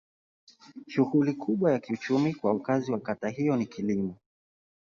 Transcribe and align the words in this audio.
Shughuli 0.87 1.33
kubwa 1.33 1.71
ya 1.71 1.79
kiuchumi 1.79 2.33
kwa 2.33 2.53
wakazi 2.53 2.91
wa 2.91 2.99
kata 2.99 3.29
hiyo 3.29 3.55
ni 3.55 3.65
kilimo. 3.65 4.17